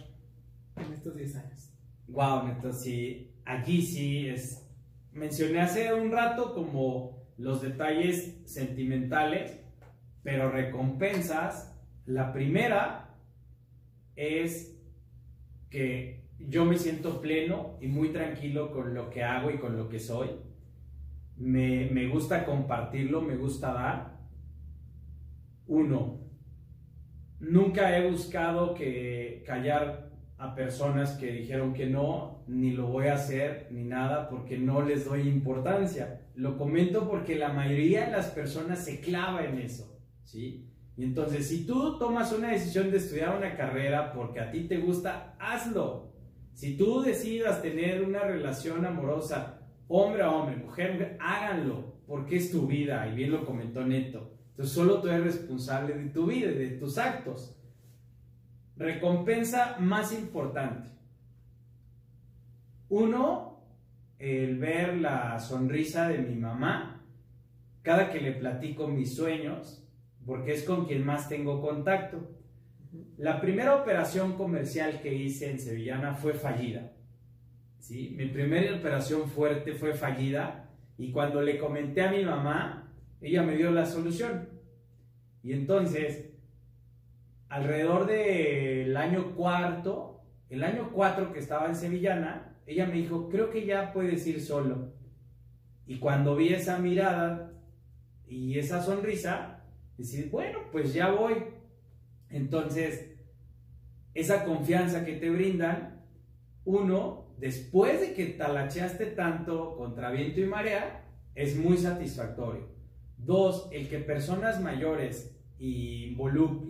[0.76, 1.74] en estos 10 años?
[2.06, 4.66] Wow, neto, sí, aquí sí es.
[5.12, 9.60] Mencioné hace un rato como los detalles sentimentales,
[10.22, 11.74] pero recompensas.
[12.04, 13.14] La primera
[14.16, 14.76] es
[15.70, 19.88] que yo me siento pleno y muy tranquilo con lo que hago y con lo
[19.88, 20.30] que soy.
[21.36, 24.18] Me, me gusta compartirlo, me gusta dar.
[25.66, 26.20] Uno,
[27.38, 33.14] nunca he buscado que callar a personas que dijeron que no, ni lo voy a
[33.14, 36.17] hacer, ni nada, porque no les doy importancia.
[36.38, 40.70] Lo comento porque la mayoría de las personas se clava en eso, ¿sí?
[40.96, 44.78] Y entonces, si tú tomas una decisión de estudiar una carrera porque a ti te
[44.78, 46.12] gusta, hazlo.
[46.52, 52.36] Si tú decidas tener una relación amorosa, hombre a hombre, mujer a mujer, háganlo, porque
[52.36, 54.32] es tu vida, y bien lo comentó Neto.
[54.50, 57.56] Entonces, solo tú eres responsable de tu vida, de tus actos.
[58.76, 60.88] Recompensa más importante.
[62.88, 63.47] Uno,
[64.18, 66.98] el ver la sonrisa de mi mamá
[67.82, 69.82] cada que le platico mis sueños,
[70.26, 72.30] porque es con quien más tengo contacto.
[73.16, 76.92] La primera operación comercial que hice en Sevillana fue fallida.
[77.78, 78.14] ¿sí?
[78.16, 83.56] Mi primera operación fuerte fue fallida y cuando le comenté a mi mamá, ella me
[83.56, 84.50] dio la solución.
[85.42, 86.30] Y entonces,
[87.48, 93.48] alrededor del año cuarto, el año cuatro que estaba en Sevillana, ella me dijo, creo
[93.48, 94.92] que ya puedes ir solo.
[95.86, 97.50] Y cuando vi esa mirada
[98.26, 99.64] y esa sonrisa,
[99.96, 101.34] decir, bueno, pues ya voy.
[102.28, 103.16] Entonces,
[104.12, 106.04] esa confianza que te brindan,
[106.66, 112.68] uno, después de que talacheaste tanto contra viento y marea, es muy satisfactorio.
[113.16, 116.14] Dos, el que personas mayores y,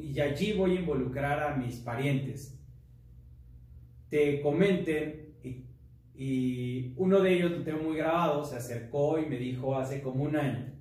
[0.00, 2.56] y allí voy a involucrar a mis parientes,
[4.10, 5.27] te comenten
[6.20, 10.24] y, uno de ellos lo tengo muy grabado, se acercó y me dijo hace como
[10.24, 10.72] un año,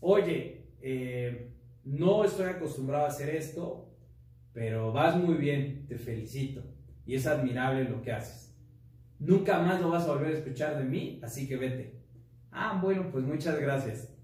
[0.00, 1.50] oye, eh,
[1.84, 3.88] no estoy acostumbrado a hacer esto,
[4.52, 6.62] pero vas muy bien, te felicito
[7.06, 8.54] y es admirable lo que haces.
[9.18, 11.94] Nunca más lo vas a volver a escuchar de mí, así que vete.
[12.50, 14.14] Ah, bueno, pues muchas gracias.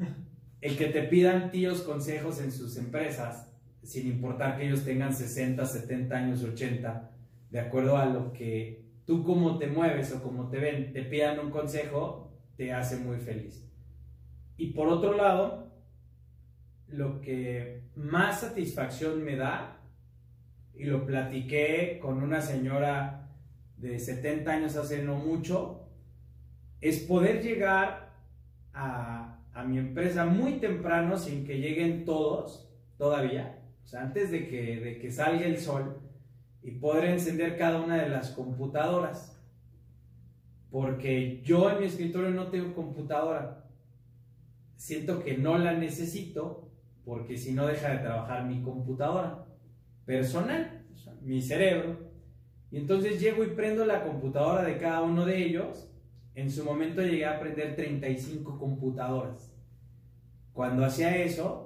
[0.60, 3.52] El que te pidan tíos consejos en sus empresas,
[3.84, 7.12] sin importar que ellos tengan 60, 70 años, 80,
[7.50, 11.38] de acuerdo a lo que tú como te mueves o como te ven, te pidan
[11.38, 13.68] un consejo, te hace muy feliz.
[14.56, 15.72] Y por otro lado,
[16.88, 19.80] lo que más satisfacción me da,
[20.74, 23.30] y lo platiqué con una señora
[23.76, 25.88] de 70 años hace no mucho,
[26.80, 28.12] es poder llegar
[28.72, 34.48] a, a mi empresa muy temprano sin que lleguen todos todavía, o sea, antes de
[34.48, 36.00] que, de que salga el sol,
[36.64, 39.38] y poder encender cada una de las computadoras.
[40.70, 43.68] Porque yo en mi escritorio no tengo computadora.
[44.74, 46.70] Siento que no la necesito
[47.04, 49.44] porque si no deja de trabajar mi computadora
[50.06, 50.82] personal,
[51.20, 51.98] mi cerebro.
[52.70, 55.90] Y entonces llego y prendo la computadora de cada uno de ellos.
[56.34, 59.54] En su momento llegué a aprender 35 computadoras.
[60.54, 61.63] Cuando hacía eso,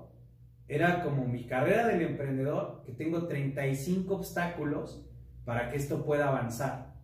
[0.68, 5.04] era como mi carrera del emprendedor, que tengo 35 obstáculos
[5.44, 6.94] para que esto pueda avanzar.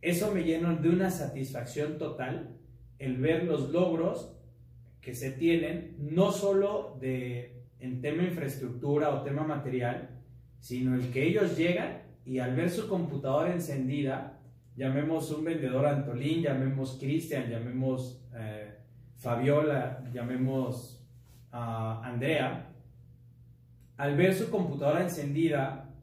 [0.00, 2.56] Eso me llena de una satisfacción total
[2.98, 4.36] el ver los logros
[5.00, 10.10] que se tienen, no solo de, en tema infraestructura o tema material,
[10.60, 14.40] sino el que ellos llegan y al ver su computadora encendida,
[14.76, 18.74] llamemos un vendedor Antolín, llamemos Cristian, llamemos eh,
[19.16, 21.06] Fabiola, llamemos
[21.50, 22.73] a Andrea,
[23.96, 25.94] al ver su computadora encendida,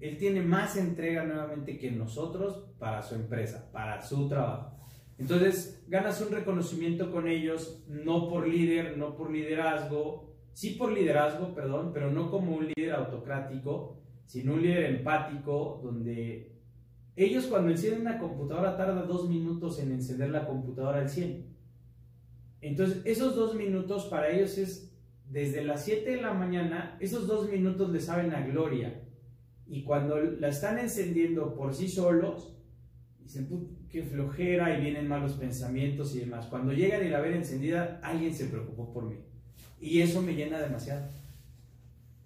[0.00, 4.76] él tiene más entrega nuevamente que nosotros para su empresa, para su trabajo.
[5.18, 11.54] Entonces, ganas un reconocimiento con ellos, no por líder, no por liderazgo, sí por liderazgo,
[11.54, 16.52] perdón, pero no como un líder autocrático, sino un líder empático, donde
[17.16, 21.54] ellos cuando encienden una computadora tarda dos minutos en encender la computadora al 100.
[22.60, 24.93] Entonces, esos dos minutos para ellos es
[25.28, 29.02] desde las 7 de la mañana, esos dos minutos les saben a gloria.
[29.66, 32.56] Y cuando la están encendiendo por sí solos,
[33.18, 33.48] dicen,
[33.88, 36.46] qué flojera y vienen malos pensamientos y demás.
[36.46, 39.16] Cuando llegan y la ven encendida, alguien se preocupó por mí.
[39.80, 41.08] Y eso me llena demasiado.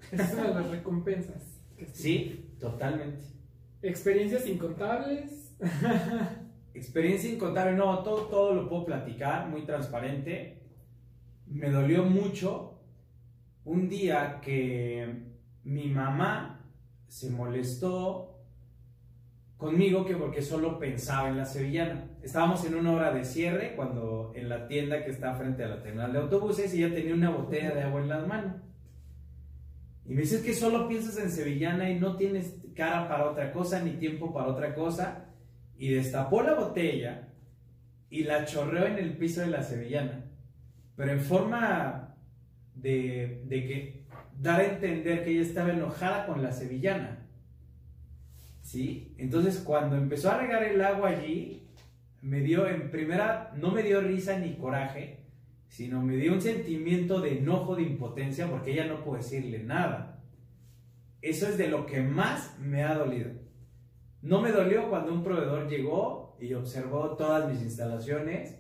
[0.13, 1.61] Esas son las recompensas.
[1.93, 3.25] Sí, totalmente.
[3.83, 5.55] Experiencias incontables.
[6.75, 10.63] Experiencia incontable, no, todo, todo lo puedo platicar, muy transparente.
[11.47, 12.78] Me dolió mucho
[13.69, 15.07] un día que
[15.65, 16.65] mi mamá
[17.07, 18.41] se molestó
[19.59, 22.09] conmigo que porque solo pensaba en la sevillana.
[22.23, 25.83] Estábamos en una hora de cierre cuando en la tienda que está frente a la
[25.83, 28.55] terminal de autobuses y ella tenía una botella de agua en las manos.
[30.07, 33.83] Y me dices que solo piensas en sevillana y no tienes cara para otra cosa
[33.83, 35.27] ni tiempo para otra cosa.
[35.77, 37.29] Y destapó la botella
[38.09, 40.25] y la chorreó en el piso de la sevillana.
[40.97, 42.08] Pero en forma
[42.81, 44.05] de, que
[44.41, 47.27] dar a entender que ella estaba enojada con la sevillana.
[48.63, 49.15] ¿Sí?
[49.19, 51.67] Entonces cuando empezó a regar el agua allí,
[52.21, 55.21] me dio, en primera, no me dio risa ni coraje,
[55.69, 60.23] sino me dio un sentimiento de enojo, de impotencia, porque ella no puede decirle nada.
[61.23, 63.31] Eso es de lo que más me ha dolido.
[64.23, 68.59] No me dolió cuando un proveedor llegó y observó todas mis instalaciones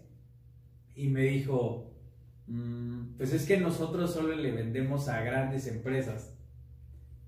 [0.94, 1.87] y me dijo,
[3.16, 6.34] pues es que nosotros solo le vendemos a grandes empresas.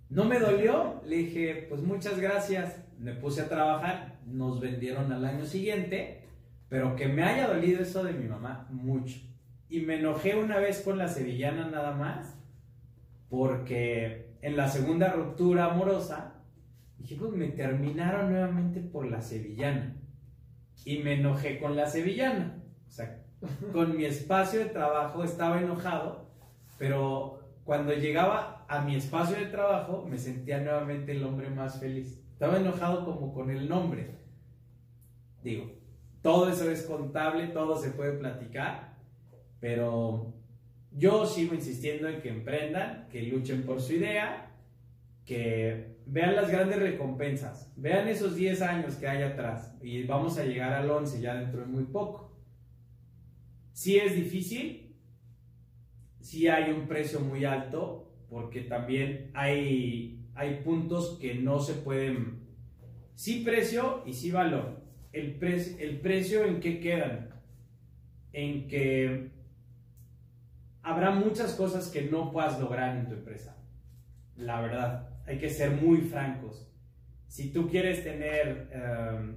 [0.09, 5.25] No me dolió, le dije, pues muchas gracias, me puse a trabajar, nos vendieron al
[5.25, 6.25] año siguiente,
[6.69, 9.19] pero que me haya dolido eso de mi mamá, mucho.
[9.69, 12.37] Y me enojé una vez con la sevillana nada más,
[13.29, 16.43] porque en la segunda ruptura amorosa,
[16.99, 19.97] dije, pues me terminaron nuevamente por la sevillana.
[20.85, 22.63] Y me enojé con la sevillana.
[22.89, 23.20] O sea,
[23.73, 26.27] con mi espacio de trabajo, estaba enojado,
[26.79, 32.21] pero cuando llegaba a mi espacio de trabajo me sentía nuevamente el hombre más feliz.
[32.33, 34.15] Estaba enojado como con el nombre.
[35.43, 35.73] Digo,
[36.23, 38.97] todo eso es contable, todo se puede platicar,
[39.59, 40.35] pero
[40.93, 44.51] yo sigo insistiendo en que emprendan, que luchen por su idea,
[45.25, 50.45] que vean las grandes recompensas, vean esos 10 años que hay atrás y vamos a
[50.45, 52.30] llegar al 11 ya dentro de muy poco.
[53.81, 54.95] Si es difícil,
[56.21, 62.43] si hay un precio muy alto, porque también hay, hay puntos que no se pueden,
[63.15, 64.83] sí precio y sí valor.
[65.15, 65.43] El,
[65.79, 67.31] el precio en qué quedan,
[68.35, 69.31] en que
[70.83, 73.57] habrá muchas cosas que no puedas lograr en tu empresa,
[74.37, 76.71] la verdad hay que ser muy francos.
[77.29, 79.37] Si tú quieres tener em,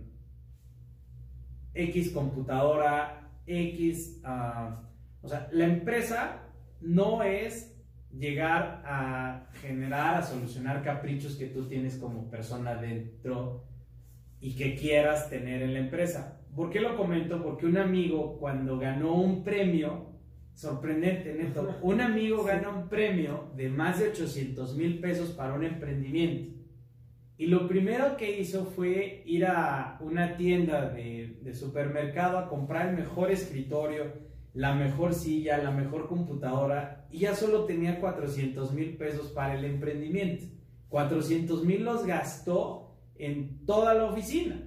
[1.73, 4.83] X computadora, X, ah,
[5.21, 6.43] o sea, la empresa
[6.81, 7.75] no es
[8.11, 13.63] llegar a generar, a solucionar caprichos que tú tienes como persona dentro
[14.39, 16.39] y que quieras tener en la empresa.
[16.55, 17.41] ¿Por qué lo comento?
[17.41, 20.13] Porque un amigo cuando ganó un premio
[20.53, 21.77] Sorprendente, Neto.
[21.81, 26.62] Un amigo gana un premio de más de 800 mil pesos para un emprendimiento.
[27.43, 32.95] Y lo primero que hizo fue ir a una tienda de, supermercado a comprar el
[32.95, 34.13] mejor escritorio,
[34.53, 39.65] la mejor silla, la mejor computadora y ya solo tenía 400 mil pesos para el
[39.65, 40.45] emprendimiento.
[40.87, 44.63] 400 mil los gastó en toda la oficina.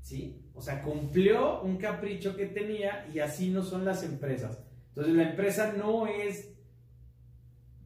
[0.00, 0.40] ¿Sí?
[0.54, 4.58] O sea, cumplió un capricho que tenía y así no son las empresas.
[4.88, 6.50] Entonces la empresa no es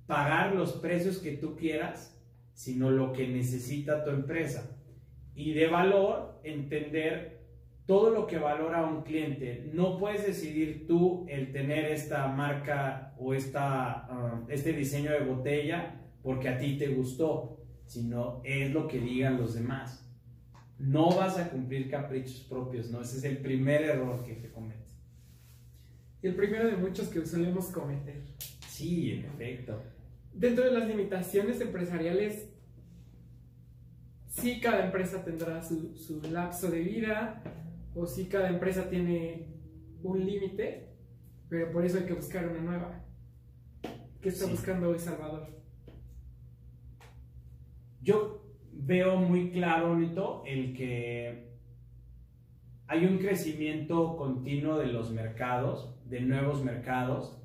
[0.07, 2.15] pagar los precios que tú quieras,
[2.59, 4.77] sino lo que necesita tu empresa.
[5.37, 7.39] Y de valor, entender
[7.87, 9.71] todo lo que valora un cliente.
[9.73, 16.01] No puedes decidir tú el tener esta marca o esta, um, este diseño de botella
[16.21, 20.05] porque a ti te gustó, sino es lo que digan los demás.
[20.81, 23.03] No vas a cumplir caprichos propios, ¿no?
[23.03, 24.83] Ese es el primer error que se comete.
[26.21, 28.21] Y el primero de muchos que solemos cometer.
[28.69, 29.81] Sí, en efecto.
[30.39, 32.49] Dentro de las limitaciones empresariales,
[34.29, 37.43] sí cada empresa tendrá su, su lapso de vida,
[37.93, 39.49] o sí cada empresa tiene
[40.05, 40.95] un límite,
[41.49, 43.05] pero por eso hay que buscar una nueva.
[44.21, 45.49] ¿Qué está buscando hoy Salvador?
[48.01, 51.49] Yo veo muy claro, Nito, el que
[52.87, 57.38] hay un crecimiento continuo de los mercados de nuevos mercados.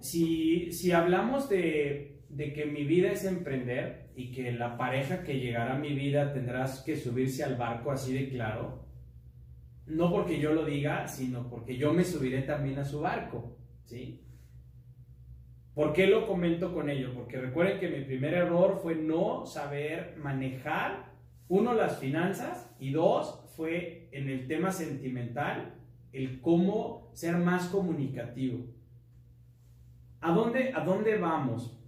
[0.00, 5.76] Si, si hablamos de, que mi vida es emprender y que la pareja que llegará
[5.76, 8.86] a mi vida tendrás que subirse al barco así de claro,
[9.86, 14.22] no porque yo lo diga, sino porque yo me subiré también a su barco, ¿sí?
[15.74, 17.12] ¿Por qué lo comento con ello?
[17.14, 21.12] Porque recuerden que mi primer error fue no saber manejar,
[21.48, 25.74] uno, las finanzas y dos, fue en el tema sentimental
[26.12, 28.64] el cómo ser más comunicativo.
[30.26, 31.78] ¿A dónde, ¿A dónde vamos?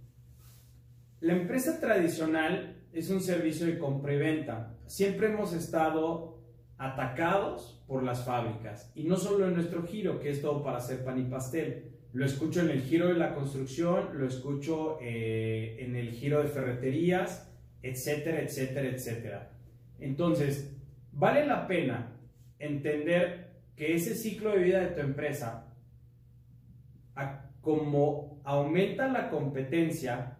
[1.19, 4.77] La empresa tradicional es un servicio de compra y venta.
[4.85, 6.39] Siempre hemos estado
[6.77, 11.03] atacados por las fábricas y no solo en nuestro giro, que es todo para hacer
[11.03, 11.97] pan y pastel.
[12.13, 16.47] Lo escucho en el giro de la construcción, lo escucho eh, en el giro de
[16.47, 17.51] ferreterías,
[17.83, 19.51] etcétera, etcétera, etcétera.
[19.99, 20.77] Entonces,
[21.11, 22.15] vale la pena
[22.57, 25.65] entender que ese ciclo de vida de tu empresa,
[27.61, 30.37] como aumenta la competencia,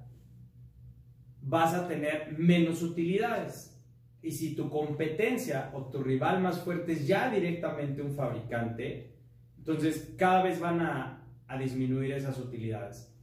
[1.42, 3.76] vas a tener menos utilidades.
[4.22, 9.16] Y si tu competencia o tu rival más fuerte es ya directamente un fabricante,
[9.58, 13.16] entonces cada vez van a, a disminuir esas utilidades.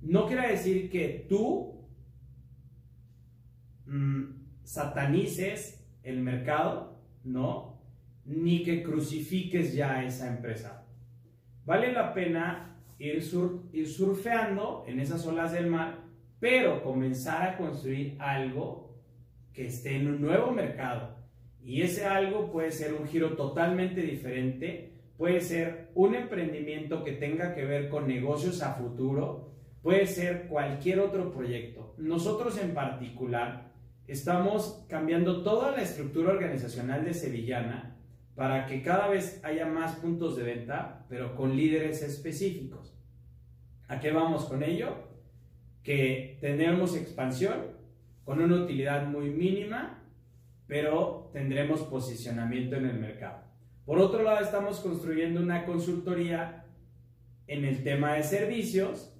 [0.00, 1.86] No quiere decir que tú
[3.86, 4.24] mm,
[4.62, 7.82] satanices el mercado, no,
[8.24, 10.86] ni que crucifiques ya a esa empresa.
[11.64, 12.69] Vale la pena
[13.00, 13.24] ir,
[13.72, 16.04] ir surfeando en esas olas del mar,
[16.38, 18.94] pero comenzar a construir algo
[19.52, 21.16] que esté en un nuevo mercado.
[21.62, 27.54] Y ese algo puede ser un giro totalmente diferente, puede ser un emprendimiento que tenga
[27.54, 31.94] que ver con negocios a futuro, puede ser cualquier otro proyecto.
[31.98, 33.72] Nosotros en particular
[34.06, 37.96] estamos cambiando toda la estructura organizacional de Sevillana
[38.34, 42.89] para que cada vez haya más puntos de venta, pero con líderes específicos.
[43.90, 44.94] ¿A qué vamos con ello?
[45.82, 47.72] Que tendremos expansión
[48.24, 50.04] con una utilidad muy mínima,
[50.68, 53.42] pero tendremos posicionamiento en el mercado.
[53.84, 56.66] Por otro lado, estamos construyendo una consultoría
[57.48, 59.12] en el tema de servicios,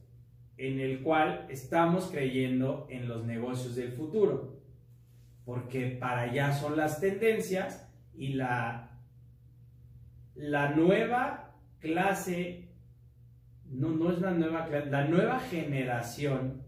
[0.56, 4.62] en el cual estamos creyendo en los negocios del futuro,
[5.44, 9.00] porque para allá son las tendencias y la,
[10.36, 12.69] la nueva clase,
[13.70, 16.62] no, no es la nueva la nueva generación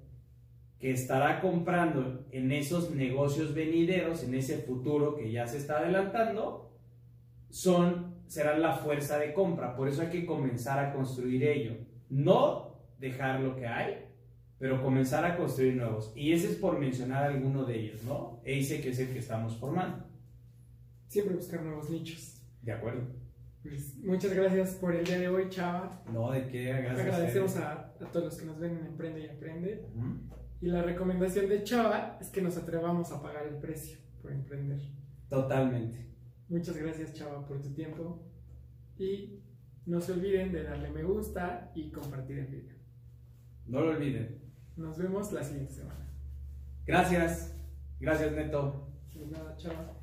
[0.83, 6.73] que estará comprando en esos negocios venideros, en ese futuro que ya se está adelantando,
[7.51, 9.77] son, serán la fuerza de compra.
[9.77, 11.77] Por eso hay que comenzar a construir ello.
[12.11, 14.07] No dejar lo que hay,
[14.59, 16.13] pero comenzar a construir nuevos.
[16.17, 18.41] Y ese es por mencionar alguno de ellos, ¿no?
[18.45, 20.05] EICE, que es el que estamos formando.
[21.07, 22.43] Siempre buscar nuevos nichos.
[22.61, 23.22] De acuerdo.
[23.63, 26.03] Pues, muchas gracias por el día de hoy, Chava.
[26.13, 26.99] No, de qué, gracias.
[26.99, 29.87] Agradecemos a, a, todos los que nos ven en Emprende y Aprende.
[29.95, 30.19] Uh -huh.
[30.61, 34.81] Y la recomendación de Chava es que nos atrevamos a pagar el precio por emprender.
[35.29, 36.07] Totalmente.
[36.49, 38.23] Muchas gracias Chava por tu tiempo
[38.99, 39.43] y
[39.87, 42.77] no se olviden de darle me gusta y compartir el video.
[43.67, 44.41] No lo olviden.
[44.77, 46.13] Nos vemos la siguiente semana.
[46.87, 47.57] Gracias.
[47.99, 48.89] Gracias Neto.
[49.15, 50.02] De nada, Chava.